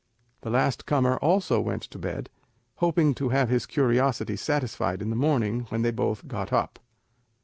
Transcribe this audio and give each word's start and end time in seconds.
The 0.41 0.49
last 0.49 0.87
comer 0.87 1.17
also 1.17 1.61
went 1.61 1.83
to 1.83 1.99
bed, 1.99 2.31
hoping 2.77 3.13
to 3.13 3.29
have 3.29 3.49
his 3.49 3.67
curiosity 3.67 4.35
satisfied 4.35 4.99
in 4.99 5.11
the 5.11 5.15
morning 5.15 5.67
when 5.69 5.83
they 5.83 5.91
both 5.91 6.27
got 6.27 6.51
up. 6.51 6.79